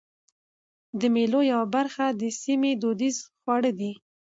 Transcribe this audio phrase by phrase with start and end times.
[0.99, 3.91] د مېلو یوه برخه د سیمي دودیز خواړه دي.